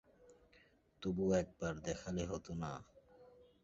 [1.03, 2.71] তবু একবার দেখালে হত না?